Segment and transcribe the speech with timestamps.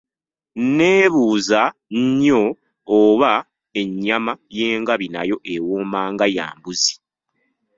[0.75, 1.61] Neebuuza
[2.01, 2.41] nnyo
[2.99, 3.33] oba
[3.81, 6.93] ennyama y'engabi nayo ewooma nga ya mbuzi.